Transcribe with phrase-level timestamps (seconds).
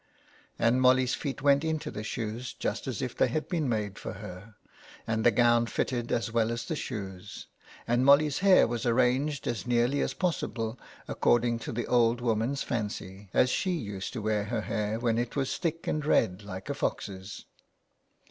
[0.57, 4.13] And Molly's feet went into the shoes just as if they had been made for
[4.13, 4.55] her,
[5.05, 7.45] and the gown fitted as well as the shoes,
[7.87, 13.29] and Molly's hair was arranged as nearly as possible according to the old woman's fancy,
[13.31, 16.73] as she used to wear her hair when it was thick and red like a
[16.73, 17.45] fox's.